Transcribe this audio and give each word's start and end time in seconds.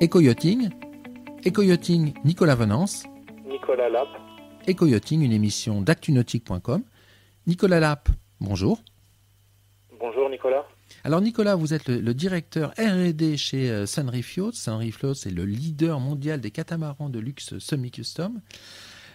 Éco-yachting, 0.00 0.70
Éco-yachting 1.42 2.14
Nicolas 2.24 2.54
Venance, 2.54 3.02
Nicolas 3.44 3.88
Lapp, 3.88 4.06
Éco-yachting, 4.68 5.22
une 5.22 5.32
émission 5.32 5.82
d'actunautique.com. 5.82 6.84
Nicolas 7.48 7.80
Lapp, 7.80 8.08
bonjour. 8.40 8.80
Bonjour 9.98 10.30
Nicolas. 10.30 10.64
Alors 11.02 11.20
Nicolas, 11.20 11.56
vous 11.56 11.74
êtes 11.74 11.88
le, 11.88 12.14
directeur 12.14 12.74
R&D 12.78 13.36
chez 13.36 13.68
euh, 13.70 13.86
Sunreef 13.86 14.36
Yachts. 14.36 14.54
Sunreef 14.54 15.02
Yachts 15.02 15.26
est 15.26 15.32
le 15.32 15.44
leader 15.44 15.98
mondial 15.98 16.40
des 16.40 16.52
catamarans 16.52 17.08
de 17.08 17.18
luxe 17.18 17.58
semi-custom. 17.58 18.40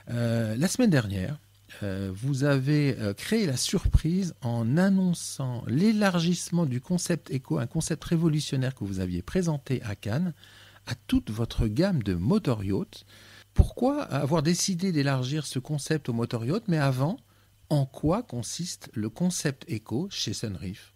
Euh, 0.10 0.58
la 0.58 0.68
semaine 0.68 0.90
dernière, 0.90 1.40
euh, 1.82 2.12
vous 2.14 2.44
avez 2.44 2.98
créé 3.16 3.46
la 3.46 3.56
surprise 3.56 4.36
en 4.42 4.76
annonçant 4.76 5.64
l'élargissement 5.66 6.66
du 6.66 6.82
concept 6.82 7.32
éco, 7.32 7.58
un 7.58 7.68
concept 7.68 8.04
révolutionnaire 8.04 8.76
que 8.76 8.84
vous 8.84 9.00
aviez 9.00 9.22
présenté 9.22 9.82
à 9.84 9.96
Cannes, 9.96 10.34
à 10.88 10.94
toute 11.08 11.30
votre 11.30 11.68
gamme 11.68 12.04
de 12.04 12.14
motor 12.16 12.64
yachts. 12.64 13.06
Pourquoi 13.54 14.02
avoir 14.02 14.42
décidé 14.42 14.92
d'élargir 14.92 15.46
ce 15.46 15.60
concept 15.60 16.10
au 16.10 16.14
motor 16.14 16.46
yacht 16.46 16.64
Mais 16.68 16.80
avant, 16.80 17.18
en 17.70 17.86
quoi 17.86 18.24
consiste 18.24 18.90
le 18.94 19.10
concept 19.10 19.66
éco 19.70 20.08
chez 20.10 20.34
Sunreef 20.34 20.94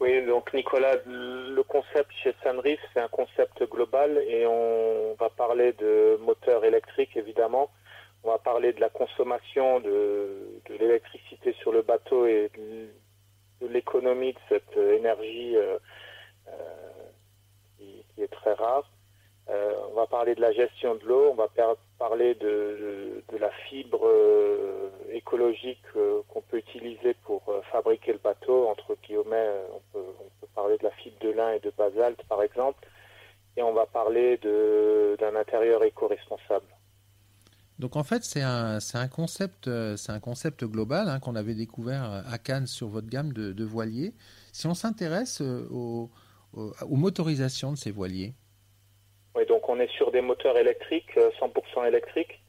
oui, 0.00 0.26
donc 0.26 0.52
Nicolas, 0.52 0.96
le 1.06 1.62
concept 1.62 2.10
chez 2.22 2.34
Sunreef, 2.42 2.78
c'est 2.92 3.00
un 3.00 3.08
concept 3.08 3.62
global 3.70 4.18
et 4.28 4.44
on 4.44 5.14
va 5.18 5.30
parler 5.30 5.72
de 5.72 6.18
moteurs 6.20 6.64
électriques 6.64 7.16
évidemment. 7.16 7.70
On 8.22 8.30
va 8.30 8.38
parler 8.38 8.72
de 8.72 8.80
la 8.80 8.90
consommation 8.90 9.80
de, 9.80 10.60
l'électricité 10.78 11.54
sur 11.60 11.72
le 11.72 11.82
bateau 11.82 12.26
et 12.26 12.50
de, 12.54 13.68
l'économie 13.68 14.32
de 14.32 14.38
cette 14.50 14.76
énergie 14.76 15.56
euh, 15.56 15.78
euh, 16.48 16.83
qui, 18.14 18.22
est 18.22 18.32
très 18.32 18.54
rare. 18.54 18.90
Euh, 19.50 19.74
on 19.90 19.94
va 19.94 20.06
parler 20.06 20.34
de 20.34 20.40
la 20.40 20.52
gestion 20.52 20.94
de 20.94 21.04
l'eau, 21.04 21.30
on 21.30 21.34
va 21.34 21.48
parler 21.98 22.34
de, 22.34 23.22
la 23.38 23.50
fibre 23.68 24.08
écologique 25.10 25.82
qu'on 26.28 26.40
peut 26.40 26.58
utiliser 26.58 27.14
pour 27.24 27.42
fabriquer 27.70 28.12
le 28.12 28.18
bateau. 28.18 28.68
Entre 28.68 28.96
guillemets, 29.02 29.50
on 29.72 29.80
peut, 29.92 30.04
parler 30.54 30.78
de 30.78 30.84
la 30.84 30.92
fibre 30.92 31.16
de 31.20 31.30
lin 31.30 31.52
et 31.52 31.60
de 31.60 31.72
basalte, 31.76 32.22
par 32.28 32.42
exemple. 32.42 32.86
Et 33.56 33.62
on 33.62 33.72
va 33.72 33.86
parler 33.86 34.38
d'un 34.38 35.36
intérieur 35.36 35.82
éco-responsable. 35.82 36.66
Donc 37.78 37.96
en 37.96 38.04
fait, 38.04 38.24
c'est 38.24 38.42
un, 38.42 38.78
un, 38.94 39.08
concept, 39.08 39.68
un 39.68 40.20
concept 40.20 40.64
global 40.64 41.08
hein, 41.08 41.18
qu'on 41.18 41.34
avait 41.34 41.54
découvert 41.54 42.24
à 42.26 42.38
Cannes 42.38 42.68
sur 42.68 42.88
votre 42.88 43.08
gamme 43.08 43.32
de, 43.32 43.64
voiliers. 43.64 44.14
Si 44.52 44.66
on 44.66 44.74
s'intéresse 44.74 45.40
aux, 45.40 46.08
aux, 46.56 46.96
motorisations 46.96 47.72
de 47.72 47.76
ces 47.76 47.90
voiliers. 47.90 48.34
Oui, 49.36 49.44
donc 49.46 49.68
on 49.68 49.80
est 49.80 49.90
sur 49.90 50.10
des 50.12 50.20
moteurs 50.20 50.56
électriques, 50.56 51.16
100% 51.16 51.86
électriques. 51.86 52.40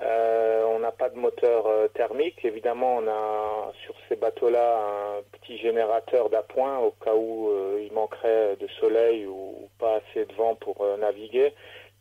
Euh, 0.00 0.64
on 0.66 0.78
n'a 0.78 0.92
pas 0.92 1.08
de 1.08 1.18
moteur 1.18 1.66
euh, 1.66 1.88
thermique. 1.88 2.44
Évidemment, 2.44 2.98
on 2.98 3.08
a 3.08 3.72
sur 3.84 3.94
ces 4.08 4.14
bateaux-là 4.14 5.18
un 5.18 5.22
petit 5.38 5.58
générateur 5.58 6.30
d'appoint 6.30 6.78
au 6.78 6.92
cas 6.92 7.14
où 7.16 7.50
euh, 7.50 7.84
il 7.84 7.92
manquerait 7.92 8.56
de 8.56 8.68
soleil 8.80 9.26
ou, 9.26 9.68
pas 9.78 9.96
assez 9.96 10.24
de 10.24 10.32
vent 10.34 10.54
pour 10.54 10.84
naviguer. 10.98 11.52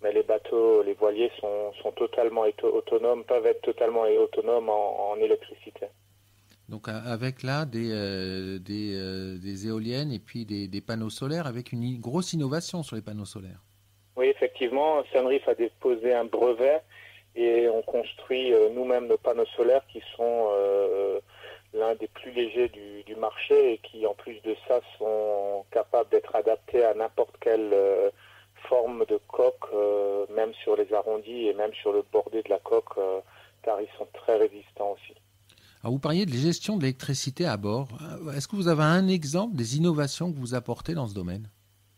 Mais 0.04 0.12
les 0.12 0.22
bateaux, 0.22 0.84
les 0.84 0.94
voiliers 0.94 1.32
sont, 1.40 1.92
totalement 1.96 2.46
autonomes, 2.62 3.24
peuvent 3.24 3.48
être 3.48 3.62
totalement 3.62 4.04
autonomes 4.04 4.70
en, 4.70 5.16
électricité. 5.16 5.88
Donc 6.70 6.90
avec 6.90 7.44
là 7.44 7.66
des, 7.66 8.60
des, 8.60 9.68
éoliennes 9.68 10.12
et 10.12 10.20
puis 10.20 10.46
des, 10.46 10.82
panneaux 10.82 11.10
solaires 11.10 11.48
avec 11.48 11.72
une 11.72 12.00
grosse 12.00 12.34
innovation 12.34 12.84
sur 12.84 12.96
les 12.96 13.02
panneaux 13.02 13.26
solaires. 13.26 13.64
Oui, 14.18 14.26
effectivement, 14.28 15.04
Sunreef 15.12 15.48
a 15.48 15.54
déposé 15.56 16.14
un 16.14 16.26
brevet 16.26 16.82
et 17.38 17.70
on 17.70 17.84
construit 17.84 18.52
euh, 18.52 18.70
nous-mêmes 18.70 19.08
nos 19.08 19.18
panneaux 19.18 19.46
solaires 19.56 19.86
qui 19.88 20.02
sont 20.16 20.50
euh, 20.52 21.20
l'un 21.74 21.94
des 21.96 22.08
plus 22.08 22.32
légers 22.32 22.70
du, 22.70 23.16
marché 23.16 23.74
et 23.74 23.78
qui 23.80 24.06
en 24.06 24.14
plus 24.14 24.40
de 24.42 24.56
ça 24.68 24.80
sont 25.00 25.66
capables 25.72 26.10
d'être 26.10 26.36
adaptés 26.36 26.84
à 26.84 26.94
n'importe 26.94 27.36
quelle 27.40 27.72
euh, 27.74 28.12
forme 28.70 29.06
de 29.06 29.20
coque, 29.28 29.72
même 30.30 30.54
sur 30.56 30.76
les 30.76 30.92
arrondis 30.94 31.48
et 31.48 31.54
même 31.54 31.74
sur 31.74 31.94
le 31.94 32.04
bordé 32.12 32.44
de 32.44 32.50
la 32.50 32.60
coque, 32.60 33.00
car 33.64 33.82
ils 33.82 33.90
sont 33.98 34.08
très 34.14 34.36
résistants 34.38 34.92
aussi. 34.92 35.16
Alors 35.84 35.94
vous 35.94 36.00
parliez 36.00 36.26
de 36.26 36.32
la 36.32 36.38
gestion 36.38 36.76
de 36.78 36.82
l'électricité 36.82 37.46
à 37.46 37.56
bord. 37.56 37.88
Est-ce 38.36 38.48
que 38.48 38.56
vous 38.56 38.68
avez 38.68 38.84
un 38.84 39.08
exemple 39.08 39.56
des 39.56 39.78
innovations 39.78 40.32
que 40.32 40.38
vous 40.38 40.56
apportez 40.56 40.96
dans 40.96 41.08
ce 41.08 41.14
domaine? 41.14 41.50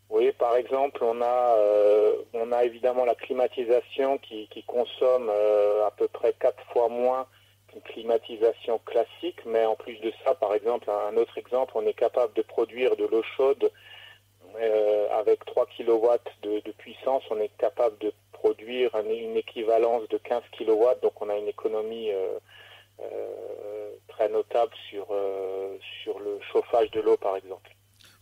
Oui, 0.10 0.32
par 0.38 0.56
exemple, 0.58 1.04
on 1.04 1.22
a, 1.22 1.56
euh, 1.56 2.14
on 2.34 2.52
a 2.52 2.64
évidemment 2.66 3.06
la 3.06 3.16
climatisation 3.16 4.18
qui, 4.18 4.48
consomme 4.68 5.30
euh, 5.30 5.88
à 5.88 5.92
peu 5.92 6.08
près 6.08 6.34
quatre 6.40 6.62
fois 6.74 6.90
moins 6.90 7.26
qu'une 7.68 7.82
climatisation 7.82 8.80
classique, 8.86 9.40
mais 9.46 9.66
en 9.66 9.76
plus 9.76 9.98
de 10.00 10.12
ça, 10.26 10.36
par 10.36 10.54
exemple, 10.54 10.90
un 10.90 11.16
autre 11.16 11.38
exemple, 11.38 11.74
on 11.76 11.86
est 11.86 11.94
capable 11.94 12.34
de 12.34 12.42
produire 12.42 12.96
de 12.98 13.06
l'eau 13.06 13.24
chaude 13.38 13.72
euh, 14.60 15.08
avec 15.20 15.46
3 15.46 15.68
kW 15.78 16.08
de, 16.44 16.72
puissance, 16.72 17.24
on 17.30 17.40
est 17.40 17.56
capable 17.58 17.98
de 18.00 18.12
produire 18.34 18.92
une 18.96 19.38
équivalence 19.38 20.08
de 20.10 20.18
15 20.18 20.42
kW, 20.58 21.02
donc 21.02 21.22
on 21.22 21.30
a 21.30 21.38
une 21.38 21.48
économie 21.48 22.10
très 24.08 24.30
notable 24.30 24.72
sur, 24.90 25.08
sur 26.04 26.20
le 26.20 26.40
chauffage 26.52 26.92
de 26.92 27.02
l'eau, 27.02 27.18
par 27.18 27.36
exemple. 27.38 27.76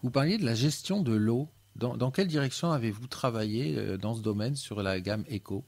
Vous 0.03 0.11
parliez 0.11 0.37
de 0.37 0.45
la 0.45 0.53
gestion 0.53 1.01
de 1.01 1.15
l'eau. 1.15 1.47
Dans, 1.75 2.11
quelle 2.11 2.27
direction 2.27 2.71
avez-vous 2.71 3.07
travaillé 3.07 3.77
euh, 3.77 3.97
dans 3.97 4.15
ce 4.15 4.21
domaine 4.21 4.55
sur 4.55 4.81
la 4.81 4.99
gamme 4.99 5.23
Eco? 5.31 5.63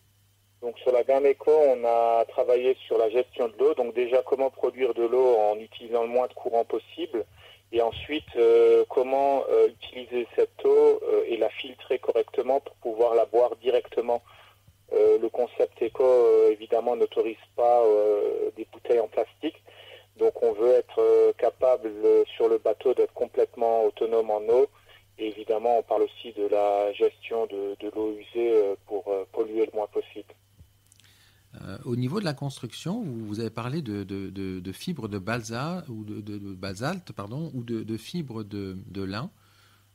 Donc 0.61 0.77
sur 0.79 0.91
la 0.91 1.03
gamme 1.03 1.25
Eco, 1.25 1.51
on 1.51 1.85
a 1.85 2.25
travaillé 2.25 2.75
sur 2.87 2.97
la 2.97 3.09
gestion 3.09 3.47
de 3.47 3.53
l'eau. 3.59 3.73
Donc 3.75 3.93
déjà 3.93 4.23
comment 4.23 4.49
produire 4.49 4.93
de 4.95 5.03
l'eau 5.03 5.35
en 5.35 5.55
utilisant 5.59 6.01
le 6.03 6.09
moins 6.09 6.27
de 6.27 6.33
courant 6.33 6.65
possible, 6.65 7.25
et 7.71 7.81
ensuite 7.81 8.35
euh, 8.37 8.85
comment 8.89 9.43
euh, 9.49 9.67
utiliser 9.67 10.27
cette 10.35 10.65
eau 10.65 10.99
et 11.27 11.37
la 11.37 11.49
filtrer 11.49 11.99
correctement 11.99 12.59
pour 12.59 12.75
pouvoir 12.77 13.13
la 13.13 13.25
boire 13.25 13.55
directement. 13.57 14.23
Le 14.91 15.27
concept 15.29 15.81
Eco 15.81 16.49
évidemment 16.49 16.95
n'autorise 16.95 17.37
pas 17.55 17.83
des 18.55 18.65
bouteilles 18.71 18.99
en 18.99 19.07
plastique, 19.07 19.61
donc 20.17 20.41
on 20.43 20.53
veut 20.53 20.71
être 20.71 21.33
capable 21.37 21.91
sur 22.35 22.47
le 22.49 22.57
bateau 22.57 22.93
d'être 22.93 23.13
complètement 23.13 23.85
autonome 23.85 24.31
en 24.31 24.41
eau 24.49 24.67
évidemment, 25.19 25.79
on 25.79 25.83
parle 25.83 26.03
aussi 26.03 26.33
de 26.33 26.47
la 26.47 26.91
gestion 26.93 27.45
de, 27.47 27.75
l'eau 27.95 28.13
usée 28.13 28.51
euh, 28.51 28.75
pour 28.87 29.07
euh, 29.07 29.25
polluer 29.31 29.65
le 29.65 29.71
moins 29.73 29.87
possible. 29.87 30.33
Euh, 31.61 31.77
au 31.85 31.95
niveau 31.95 32.19
de 32.19 32.25
la 32.25 32.33
construction, 32.33 33.01
vous, 33.01 33.39
avez 33.39 33.49
parlé 33.49 33.81
de, 33.81 34.03
de, 34.03 34.71
fibres 34.71 35.07
de 35.07 35.17
balsa 35.17 35.83
ou 35.89 36.03
de, 36.03 36.37
basalte, 36.53 37.11
pardon, 37.11 37.51
ou 37.55 37.63
de, 37.63 37.97
fibres 37.97 38.43
de, 38.43 39.03
lin. 39.03 39.31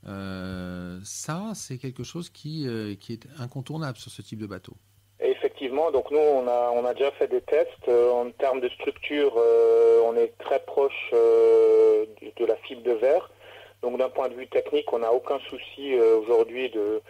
Ça, 0.05 1.53
c'est 1.55 1.79
quelque 1.79 2.05
chose 2.05 2.31
qui, 2.31 2.67
qui 3.01 3.13
est 3.15 3.27
incontournable 3.39 3.99
sur 3.99 4.11
ce 4.11 4.23
type 4.23 4.39
de 4.39 4.47
bateau. 4.47 4.75
Effectivement, 5.21 5.91
donc 5.91 6.11
nous, 6.11 6.19
on 6.19 6.47
a, 6.47 6.71
on 6.75 6.85
a 6.85 6.93
déjà 6.93 7.11
fait 7.13 7.29
des 7.29 7.41
tests. 7.41 7.89
en 7.89 8.31
termes 8.31 8.61
de 8.61 8.69
structure, 8.69 9.35
on 10.05 10.17
est 10.17 10.37
très 10.39 10.61
proche 10.61 11.13
de 11.13 12.45
la 12.47 12.57
fibre 12.57 12.83
de 12.83 12.93
verre. 12.93 13.31
Donc 13.85 13.99
d'un 13.99 14.09
point 14.09 14.31
de 14.31 14.35
vue 14.35 14.47
technique, 14.47 14.91
on 14.95 15.01
n'a 15.01 15.13
aucun 15.13 15.39
souci 15.51 15.95
euh, 15.95 16.17
aujourd'hui 16.17 16.71
de, 16.71 17.03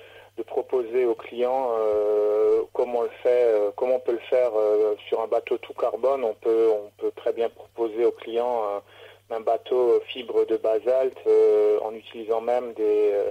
proposer 0.47 1.05
aux 1.05 1.15
clients 1.15 1.71
euh, 1.79 2.63
comment 2.73 2.99
on 2.99 3.03
le 3.03 3.11
fait, 3.23 3.45
euh, 3.45 3.71
comment 3.77 3.95
on 3.95 4.01
peut 4.01 4.13
le 4.13 4.27
faire 4.29 4.51
sur 5.09 5.21
un 5.21 5.29
bateau 5.29 5.57
tout 5.59 5.73
carbone. 5.73 6.25
On 6.25 6.35
peut, 6.35 6.69
on 6.69 6.91
peut 6.99 7.13
très 7.15 7.33
bien 7.33 7.49
proposer 7.49 8.05
aux 8.05 8.11
clients 8.11 8.83
un 9.31 9.41
bateau 9.41 10.01
fibre 10.09 10.45
de 10.47 10.57
basalte 10.57 11.27
en 11.83 11.95
utilisant 11.95 12.41
même 12.41 12.73
des, 12.75 13.31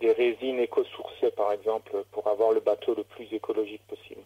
des 0.00 0.12
résines 0.12 0.58
éco-sourcées 0.58 1.30
par 1.36 1.52
exemple 1.52 2.04
pour 2.12 2.26
avoir 2.28 2.52
le 2.52 2.60
bateau 2.60 2.94
le 2.94 3.04
plus 3.04 3.32
écologique 3.32 3.86
possible. 3.86 4.22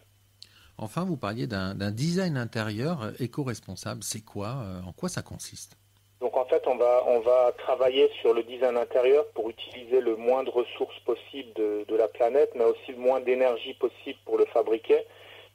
Enfin, 0.78 1.04
vous 1.04 1.16
parliez 1.16 1.46
d'un 1.46 1.74
design 1.90 2.38
intérieur 2.38 3.12
éco-responsable. 3.20 4.02
C'est 4.02 4.24
quoi 4.24 4.56
En 4.86 4.92
quoi 4.92 5.10
ça 5.10 5.20
consiste? 5.20 5.76
Donc 6.20 6.36
en 6.36 6.44
fait, 6.44 6.62
on 6.66 6.76
va, 6.76 7.02
on 7.06 7.20
va 7.20 7.52
travailler 7.56 8.10
sur 8.20 8.34
le 8.34 8.42
design 8.42 8.76
intérieur 8.76 9.26
pour 9.34 9.48
utiliser 9.48 10.00
le 10.00 10.16
moins 10.16 10.44
de 10.44 10.50
ressources 10.50 10.98
possible 11.00 11.52
de, 11.54 11.96
la 11.96 12.08
planète, 12.08 12.50
mais 12.54 12.64
aussi 12.64 12.92
le 12.92 12.98
moins 12.98 13.20
d'énergie 13.20 13.74
possible 13.74 14.18
pour 14.24 14.36
le 14.36 14.44
fabriquer. 14.46 15.00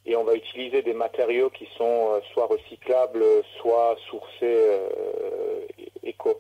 Et 0.06 0.16
on 0.16 0.24
va 0.24 0.36
utiliser 0.36 0.82
des 0.84 0.94
matériaux 0.94 1.50
qui 1.50 1.68
sont 1.78 2.14
euh, 2.14 2.20
soit 2.34 2.46
recyclables, 2.46 3.24
soit 3.60 3.96
sourcés 4.10 4.44
euh, 4.44 5.66
éco. 6.04 6.40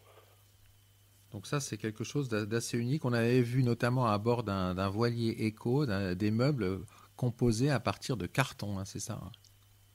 Donc 1.31 1.47
ça, 1.47 1.59
c'est 1.59 1.77
quelque 1.77 2.03
chose 2.03 2.29
d'assez 2.29 2.77
unique. 2.77 3.03
On 3.03 3.13
avait 3.13 3.41
vu 3.41 3.63
notamment 3.63 4.05
à 4.05 4.17
bord 4.17 4.43
d'un 4.43 4.89
voilier 4.89 5.35
éco, 5.45 5.85
des 5.85 6.31
meubles 6.31 6.79
composés 7.17 7.69
à 7.71 7.79
partir 7.79 8.15
de 8.17 8.25
carton, 8.25 8.77
hein, 8.77 8.85
c'est 8.85 8.99
ça 8.99 9.13
hein? 9.13 9.31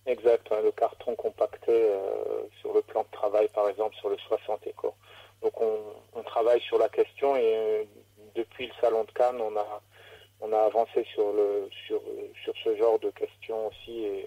Exact, 0.07 0.51
le 0.51 0.73
carton 0.73 1.15
compacté 1.15 1.71
euh, 1.71 2.43
sur 2.61 2.73
le 2.75 2.83
plan 2.83 3.03
de 3.03 3.11
travail, 3.13 3.49
par 3.55 3.69
exemple, 3.69 3.95
sur 3.97 4.09
le 4.09 4.17
60 4.17 4.67
éco. 4.67 4.95
Donc 5.43 5.53
on, 5.61 6.23
travaille 6.25 6.61
sur 6.61 6.79
la 6.79 6.89
question 6.89 7.35
et 7.37 7.55
euh, 7.57 7.85
depuis 8.37 8.67
le 8.67 8.73
salon 8.81 9.05
de 9.05 9.11
Cannes, 9.11 9.41
on 9.41 9.57
a 9.57 9.83
on 10.43 10.53
a 10.53 10.59
avancé 10.59 11.05
sur, 11.13 11.33
le, 11.33 11.69
sur 11.87 12.01
ce 12.65 12.77
genre 12.77 12.99
de 12.99 13.11
questions 13.11 13.69
aussi 13.69 13.99
et, 13.99 14.27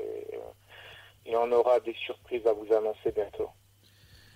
et 1.25 1.35
on 1.35 1.51
aura 1.51 1.79
des 1.79 1.95
surprises 2.05 2.45
à 2.45 2.53
vous 2.53 2.73
annoncer 2.73 3.11
bientôt. 3.11 3.49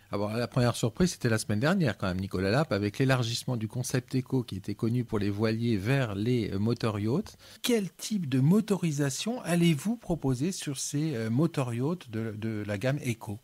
Alors, 0.10 0.32
la 0.32 0.48
première 0.48 0.78
surprise, 0.78 1.12
c'était 1.12 1.28
la 1.28 1.38
semaine 1.38 1.60
dernière 1.60 1.98
quand 1.98 2.08
même, 2.08 2.22
Nicolas 2.22 2.50
Lapp, 2.50 2.72
avec 2.72 2.98
l'élargissement 2.98 3.58
du 3.58 3.68
concept 3.68 4.16
éco 4.16 4.42
qui 4.42 4.56
était 4.56 4.74
connu 4.74 5.04
pour 5.04 5.20
les 5.20 5.30
voiliers 5.30 5.76
vers 5.76 6.16
les 6.16 6.50
moteurs 6.58 6.98
yachts. 6.98 7.36
Quel 7.62 7.92
type 7.92 8.30
de 8.30 8.40
motorisation 8.40 9.42
allez-vous 9.42 9.98
proposer 9.98 10.54
sur 10.54 10.78
ces 10.78 11.14
euh, 11.14 11.30
moteurs 11.30 11.74
yachts 11.74 12.10
de, 12.10 12.32
de 12.32 12.64
la 12.66 12.78
gamme 12.78 13.00
éco? 13.04 13.40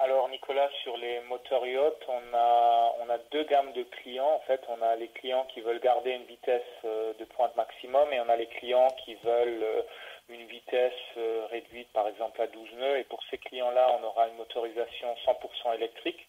Alors 0.00 0.28
Nicolas, 0.30 0.68
sur 0.82 0.96
les 0.96 1.20
moteurs 1.28 1.64
yachts, 1.64 2.02
on 2.08 2.34
a, 2.34 2.89
on 3.10 3.14
a 3.14 3.18
deux 3.32 3.44
gammes 3.44 3.72
de 3.72 3.82
clients. 3.82 4.30
En 4.34 4.40
fait, 4.46 4.60
on 4.68 4.80
a 4.82 4.94
les 4.94 5.08
clients 5.08 5.46
qui 5.52 5.60
veulent 5.60 5.80
garder 5.80 6.12
une 6.12 6.24
vitesse 6.24 6.62
euh, 6.84 7.12
de 7.18 7.24
pointe 7.24 7.56
maximum 7.56 8.12
et 8.12 8.20
on 8.20 8.28
a 8.28 8.36
les 8.36 8.46
clients 8.46 8.88
qui 9.04 9.16
veulent 9.16 9.64
une 10.30 10.46
vitesse 10.46 10.92
euh, 11.16 11.46
réduite 11.50 11.88
par 11.92 12.06
exemple 12.08 12.40
à 12.40 12.46
12 12.46 12.68
nœuds 12.78 12.98
et 12.98 13.04
pour 13.04 13.20
ces 13.30 13.38
clients-là 13.38 13.96
on 14.00 14.04
aura 14.04 14.28
une 14.28 14.36
motorisation 14.36 15.14
100% 15.26 15.74
électrique 15.74 16.26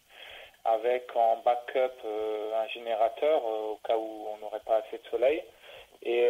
avec 0.64 1.14
en 1.16 1.38
backup 1.44 1.92
euh, 2.04 2.62
un 2.62 2.68
générateur 2.68 3.42
euh, 3.46 3.72
au 3.72 3.80
cas 3.84 3.96
où 3.96 4.26
on 4.32 4.36
n'aurait 4.38 4.60
pas 4.66 4.76
assez 4.76 4.98
de 4.98 5.08
soleil. 5.10 5.42
Et 6.04 6.28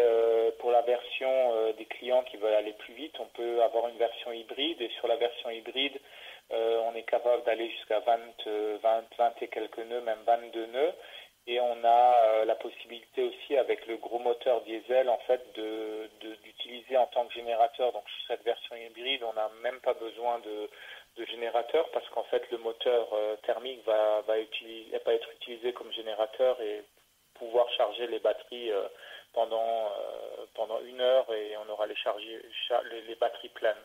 pour 0.58 0.70
la 0.70 0.82
version 0.82 1.72
des 1.78 1.86
clients 1.86 2.22
qui 2.24 2.36
veulent 2.36 2.52
aller 2.52 2.74
plus 2.74 2.92
vite, 2.92 3.18
on 3.18 3.24
peut 3.34 3.62
avoir 3.62 3.88
une 3.88 3.96
version 3.96 4.30
hybride 4.30 4.82
et 4.82 4.90
sur 4.98 5.08
la 5.08 5.16
version 5.16 5.48
hybride, 5.48 5.98
on 6.52 6.94
est 6.94 7.02
capable 7.04 7.42
d'aller 7.44 7.70
jusqu'à 7.70 8.00
20, 8.00 8.18
20, 8.82 9.04
20 9.18 9.42
et 9.42 9.48
quelques 9.48 9.78
nœuds, 9.78 10.02
même 10.02 10.18
22 10.26 10.66
nœuds. 10.66 10.94
Et 11.48 11.58
on 11.58 11.84
a 11.84 12.14
euh, 12.24 12.44
la 12.44 12.54
possibilité 12.54 13.22
aussi 13.24 13.56
avec 13.56 13.86
le 13.88 13.96
gros 13.96 14.20
moteur 14.20 14.60
diesel 14.62 15.08
en 15.08 15.18
fait 15.26 15.42
de, 15.56 16.08
d'utiliser 16.20 16.96
en 16.96 17.06
tant 17.06 17.26
que 17.26 17.34
générateur. 17.34 17.92
Donc 17.92 18.08
sur 18.08 18.26
cette 18.28 18.44
version 18.44 18.76
hybride, 18.76 19.24
on 19.24 19.32
n'a 19.32 19.50
même 19.62 19.80
pas 19.80 19.94
besoin 19.94 20.38
de, 20.40 20.68
générateur 21.26 21.88
parce 21.90 22.08
qu'en 22.10 22.22
fait 22.24 22.48
le 22.50 22.58
moteur 22.58 23.08
euh, 23.12 23.36
thermique 23.44 23.84
va, 23.84 24.22
va, 24.22 24.38
utiliser, 24.38 24.96
va 25.04 25.14
être 25.14 25.30
utilisé 25.32 25.72
comme 25.72 25.92
générateur 25.92 26.60
et 26.62 26.84
pouvoir 27.34 27.68
charger 27.72 28.06
les 28.06 28.18
batteries 28.20 28.70
euh, 28.70 28.86
pendant, 29.32 29.90
pendant 30.54 30.80
une 30.80 31.00
heure 31.00 31.32
et 31.34 31.56
on 31.56 31.68
aura 31.72 31.86
les, 31.86 31.96
charger, 31.96 32.40
les, 33.08 33.14
batteries 33.16 33.48
pleines. 33.48 33.84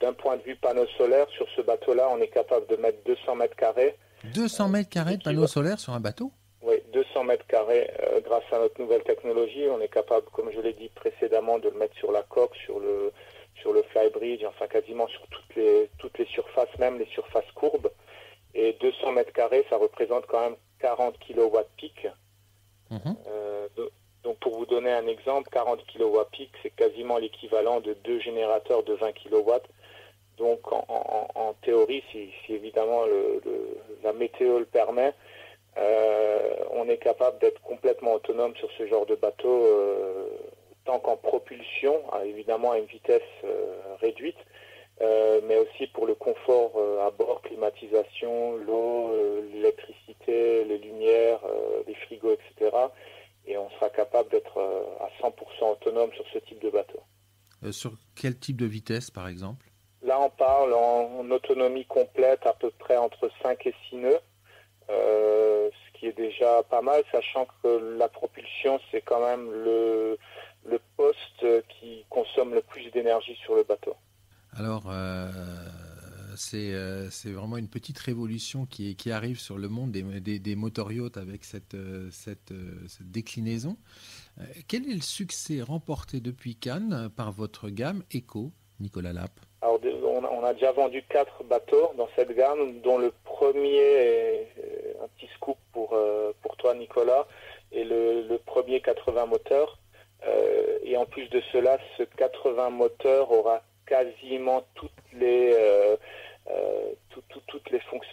D'un 0.00 0.12
point 0.12 0.36
de 0.36 0.42
vue 0.42 0.56
panneau 0.56 0.86
solaire, 0.98 1.26
sur 1.30 1.46
ce 1.56 1.62
bateau-là, 1.62 2.08
on 2.10 2.20
est 2.20 2.28
capable 2.28 2.66
de 2.66 2.76
mettre 2.76 2.98
200 3.04 3.36
mètres 3.36 3.56
carrés 3.56 3.96
200 4.34 4.68
mètres 4.68 4.90
carrés 4.90 5.16
de 5.16 5.22
panneaux 5.22 5.46
solaires 5.46 5.78
sur 5.78 5.92
un 5.92 6.00
bateau? 6.00 6.32
Oui, 6.62 6.82
200 6.92 7.24
mètres 7.24 7.46
carrés. 7.46 7.90
Euh, 8.00 8.20
grâce 8.20 8.44
à 8.52 8.58
notre 8.58 8.80
nouvelle 8.80 9.02
technologie, 9.04 9.66
on 9.70 9.80
est 9.80 9.88
capable, 9.88 10.26
comme 10.32 10.50
je 10.52 10.60
l'ai 10.60 10.72
dit 10.72 10.88
précédemment, 10.94 11.58
de 11.58 11.68
le 11.68 11.78
mettre 11.78 11.94
sur 11.96 12.10
la 12.10 12.22
coque, 12.22 12.56
sur 12.56 12.80
le, 12.80 13.12
sur 13.60 13.72
le 13.72 13.82
flybridge, 13.84 14.44
enfin 14.44 14.66
quasiment 14.66 15.06
sur 15.08 15.26
toutes 15.28 15.54
les, 15.54 15.90
toutes 15.98 16.18
les 16.18 16.26
surfaces, 16.26 16.76
même 16.78 16.98
les 16.98 17.06
surfaces 17.06 17.50
courbes. 17.54 17.90
Et 18.54 18.76
200 18.80 19.12
mètres 19.12 19.32
carrés, 19.32 19.64
ça 19.70 19.76
représente 19.76 20.26
quand 20.26 20.40
même 20.40 20.56
40 20.80 21.16
kW 21.18 21.58
pic. 21.76 22.08
Mhm. 22.90 23.16
Euh, 23.28 23.68
donc 24.26 24.38
pour 24.40 24.58
vous 24.58 24.66
donner 24.66 24.90
un 24.90 25.06
exemple, 25.06 25.48
40 25.52 25.86
kW 25.86 26.18
pic, 26.32 26.50
c'est 26.60 26.74
quasiment 26.74 27.16
l'équivalent 27.16 27.78
de 27.78 27.96
deux 28.04 28.18
générateurs 28.18 28.82
de 28.82 28.92
20 28.94 29.12
kW 29.12 29.52
donc 30.36 30.60
en, 30.72 31.54
théorie, 31.62 32.02
si, 32.10 32.28
évidemment 32.48 33.04
la 34.02 34.12
météo 34.12 34.58
le 34.58 34.64
permet, 34.64 35.14
euh, 35.78 36.56
on 36.72 36.88
est 36.88 36.98
capable 36.98 37.38
d'être 37.38 37.60
complètement 37.62 38.14
autonome 38.14 38.54
sur 38.56 38.68
ce 38.76 38.86
genre 38.86 39.06
de 39.06 39.14
bateau, 39.14 39.64
euh, 39.64 40.28
tant 40.84 40.98
qu'en 40.98 41.16
propulsion, 41.16 42.02
hein, 42.12 42.20
évidemment 42.26 42.72
à 42.72 42.78
une 42.78 42.86
vitesse 42.86 43.22
euh, 43.44 43.78
réduite, 44.00 44.36
mais 45.00 45.58
aussi 45.58 45.86
pour 45.88 46.06
le 46.06 46.14
confort 46.14 46.72
à 47.06 47.10
bord, 47.10 47.42
climatisation, 47.42 48.56
l'eau, 48.56 49.10
l'électricité, 49.52 50.64
les 50.64 50.78
lumières, 50.78 51.40
les 51.86 51.94
frigos, 51.94 52.32
etc. 52.32 52.74
Et 53.46 53.56
on 53.56 53.70
sera 53.70 53.90
capable 53.90 54.28
d'être 54.30 54.58
à 55.00 55.08
100% 55.22 55.72
autonome 55.72 56.12
sur 56.12 56.24
ce 56.32 56.38
type 56.38 56.60
de 56.62 56.70
bateau. 56.70 57.00
sur 57.70 57.92
quel 58.14 58.38
type 58.38 58.56
de 58.56 58.66
vitesse, 58.66 59.10
par 59.10 59.28
exemple? 59.28 59.66
Là, 60.06 60.20
on 60.20 60.30
parle 60.30 60.72
en, 60.72 61.28
autonomie 61.30 61.84
complète 61.84 62.46
à 62.46 62.52
peu 62.52 62.70
près 62.78 62.96
entre 62.96 63.28
5 63.42 63.66
et 63.66 63.74
6 63.88 63.96
nœuds, 63.96 64.20
euh, 64.88 65.68
ce 65.70 65.98
qui 65.98 66.06
est 66.06 66.16
déjà 66.16 66.62
pas 66.62 66.80
mal, 66.80 67.02
sachant 67.10 67.46
que 67.62 67.96
la 67.98 68.08
propulsion, 68.08 68.78
c'est 68.90 69.00
quand 69.00 69.20
même 69.20 69.50
le, 69.50 70.18
poste 70.96 71.44
qui 71.68 72.06
consomme 72.08 72.54
le 72.54 72.62
plus 72.62 72.90
d'énergie 72.90 73.36
sur 73.44 73.54
le 73.54 73.64
bateau. 73.64 73.94
Alors, 74.56 74.84
euh, 74.88 75.26
euh, 75.26 75.85
c'est 76.36 77.32
vraiment 77.32 77.56
une 77.56 77.68
petite 77.68 77.98
révolution 77.98 78.66
qui, 78.66 78.96
arrive 79.10 79.38
sur 79.40 79.58
le 79.58 79.68
monde 79.68 79.92
des, 79.92 80.02
des, 80.38 80.56
avec 81.16 81.44
cette, 81.44 81.76
cette, 82.10 82.52
cette 82.88 83.10
déclinaison. 83.10 83.76
quel 84.68 84.88
est 84.90 84.94
le 84.94 85.00
succès 85.00 85.62
remporté 85.62 86.20
depuis 86.20 86.56
Cannes 86.56 87.10
par 87.16 87.32
votre 87.32 87.68
gamme 87.70 88.02
Eco, 88.14 88.52
Nicolas 88.80 89.12
Lapp? 89.12 89.32
On 89.62 90.44
a 90.44 90.54
déjà 90.54 90.70
vendu 90.70 91.02
quatre 91.08 91.42
bateaux 91.44 91.90
dans 91.96 92.08
cette 92.14 92.30
gamme, 92.36 92.80
dont 92.82 92.98
le 92.98 93.12
premier 93.24 93.78
est 93.78 94.48
un 95.02 95.08
petit 95.08 95.28
scoop 95.34 95.56
pour, 95.72 95.92
euh, 95.94 96.32
pour 96.42 96.56
toi, 96.56 96.74
Nicolas, 96.74 97.26
et 97.72 97.84
le, 97.84 98.38
premier 98.46 98.80
80 98.80 99.26
moteurs. 99.26 99.78
Euh, 100.26 100.78
et 100.84 100.96
en 100.96 101.04
plus 101.04 101.28
de 101.30 101.42
cela, 101.52 101.78
ce 101.98 102.04
80 102.04 102.70
moteurs 102.70 103.30
aura 103.32 103.62
quasiment 103.86 104.64
toutes 104.74 104.90
les, 105.12 105.52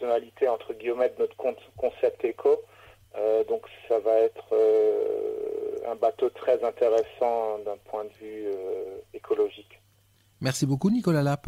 euh, 0.04 0.50
entre 0.50 0.74
guillemets, 0.74 1.10
de 1.10 1.20
notre 1.20 1.36
concept 1.78 2.24
éco. 2.26 2.62
donc 3.48 3.66
ça 3.88 4.00
va 4.00 4.16
être 4.20 4.54
un 5.88 5.96
bateau 5.96 6.30
très 6.30 6.64
intéressant 6.64 7.60
d'un 7.66 7.78
point 7.90 8.06
de 8.06 8.14
vue 8.22 8.48
écologique. 9.14 9.80
Merci 10.42 10.66
beaucoup 10.66 10.90
Nicolas 10.90 11.22
Lapp. 11.22 11.48